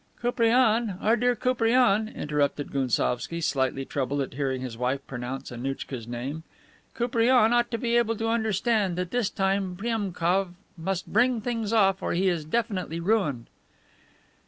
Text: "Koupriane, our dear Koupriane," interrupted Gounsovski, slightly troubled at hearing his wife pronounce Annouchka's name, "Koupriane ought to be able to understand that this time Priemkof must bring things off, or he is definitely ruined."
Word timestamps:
"Koupriane, 0.19 0.97
our 0.99 1.15
dear 1.15 1.35
Koupriane," 1.35 2.07
interrupted 2.15 2.71
Gounsovski, 2.71 3.39
slightly 3.39 3.85
troubled 3.85 4.21
at 4.21 4.33
hearing 4.33 4.61
his 4.63 4.75
wife 4.75 5.05
pronounce 5.05 5.51
Annouchka's 5.51 6.07
name, 6.07 6.41
"Koupriane 6.95 7.53
ought 7.53 7.69
to 7.69 7.77
be 7.77 7.97
able 7.97 8.15
to 8.15 8.27
understand 8.27 8.97
that 8.97 9.11
this 9.11 9.29
time 9.29 9.75
Priemkof 9.75 10.55
must 10.75 11.13
bring 11.13 11.39
things 11.39 11.71
off, 11.71 12.01
or 12.01 12.13
he 12.13 12.27
is 12.29 12.45
definitely 12.45 12.99
ruined." 12.99 13.45